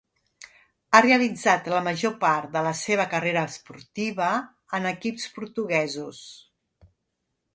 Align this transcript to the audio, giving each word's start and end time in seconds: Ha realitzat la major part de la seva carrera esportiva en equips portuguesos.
Ha 0.91 1.01
realitzat 1.05 1.67
la 1.73 1.81
major 1.87 2.13
part 2.23 2.55
de 2.55 2.63
la 2.69 2.71
seva 2.79 3.05
carrera 3.11 3.43
esportiva 3.51 4.31
en 4.79 4.89
equips 4.95 5.27
portuguesos. 5.37 6.25